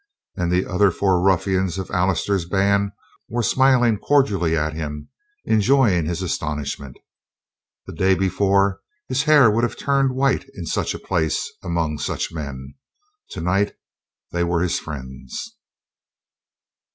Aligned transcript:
And 0.35 0.51
the 0.51 0.65
other 0.65 0.89
four 0.89 1.21
ruffians 1.21 1.77
of 1.77 1.91
Allister's 1.91 2.45
band 2.45 2.89
were 3.29 3.43
smiling 3.43 3.99
cordially 3.99 4.57
at 4.57 4.73
him, 4.73 5.09
enjoying 5.45 6.07
his 6.07 6.23
astonishment. 6.23 6.97
The 7.85 7.93
day 7.93 8.15
before 8.15 8.81
his 9.07 9.21
hair 9.25 9.51
would 9.51 9.63
have 9.63 9.77
turned 9.77 10.15
white 10.15 10.45
in 10.55 10.65
such 10.65 10.95
a 10.95 10.99
place 10.99 11.53
among 11.61 11.99
such 11.99 12.31
men; 12.33 12.73
tonight 13.29 13.73
they 14.31 14.43
were 14.43 14.61
his 14.63 14.79
friends. 14.79 15.55